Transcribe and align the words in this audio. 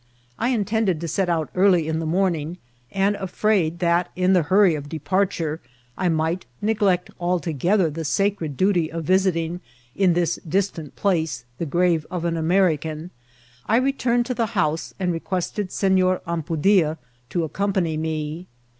I 0.39 0.49
in 0.49 0.65
tended 0.65 0.99
to 0.99 1.07
set 1.07 1.29
out 1.29 1.51
early 1.53 1.87
in 1.87 1.99
the 1.99 2.07
morning; 2.07 2.57
and 2.91 3.15
afraid 3.17 3.77
that, 3.77 4.09
in 4.15 4.33
the 4.33 4.41
hurry 4.41 4.73
of 4.73 4.89
departure, 4.89 5.61
I 5.95 6.09
might 6.09 6.47
neglect 6.59 7.11
altogether 7.19 7.87
the 7.91 8.03
sacred 8.03 8.57
duty 8.57 8.91
of 8.91 9.03
visiting, 9.03 9.61
in 9.95 10.13
this 10.13 10.37
distant 10.37 10.95
place, 10.95 11.45
the 11.59 11.67
grave 11.67 12.07
of 12.09 12.25
an 12.25 12.35
American, 12.35 13.11
I 13.67 13.75
returned 13.77 14.25
to 14.25 14.33
the 14.33 14.47
house 14.57 14.95
and 14.99 15.13
requested 15.13 15.71
Senor 15.71 16.21
Ampudia 16.25 16.97
to 17.29 17.43
accompany 17.43 17.95
me. 17.95 18.47